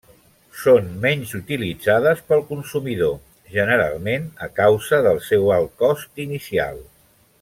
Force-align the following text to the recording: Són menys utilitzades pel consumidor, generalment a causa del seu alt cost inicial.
Són 0.59 0.87
menys 1.03 1.33
utilitzades 1.39 2.23
pel 2.31 2.41
consumidor, 2.47 3.13
generalment 3.59 4.25
a 4.47 4.49
causa 4.61 5.03
del 5.09 5.21
seu 5.27 5.53
alt 5.59 5.77
cost 5.85 6.25
inicial. 6.27 6.83